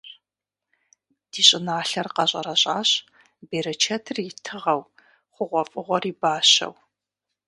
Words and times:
Ди 1.31 1.41
щӀыналъэр 1.47 2.07
къэщӀэрэщӀащ, 2.15 2.89
берычэтыр 3.49 4.17
и 4.29 4.31
тыгъэу, 4.43 4.81
хъугъуэфӀыгъуэр 5.33 6.03
и 6.11 6.13
бащэу. 6.19 6.73